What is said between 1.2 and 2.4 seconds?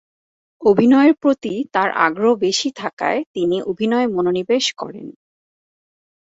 প্রতি তার আগ্রহ